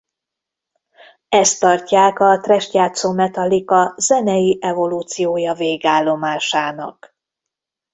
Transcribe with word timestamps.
Ezt 1.29 1.59
tartják 1.59 2.19
a 2.19 2.39
thrasht 2.39 2.73
játszó 2.73 3.11
Metallica 3.13 3.93
zenei 3.97 4.57
evolúciója 4.61 5.53
végállomásának. 5.53 7.15